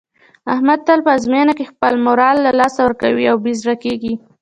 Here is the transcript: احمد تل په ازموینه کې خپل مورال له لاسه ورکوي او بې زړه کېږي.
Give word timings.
احمد 0.53 0.79
تل 0.87 0.99
په 1.05 1.11
ازموینه 1.17 1.53
کې 1.57 1.69
خپل 1.71 1.93
مورال 2.05 2.37
له 2.45 2.51
لاسه 2.59 2.79
ورکوي 2.83 3.25
او 3.31 3.37
بې 3.43 3.53
زړه 3.61 3.75
کېږي. 3.83 4.13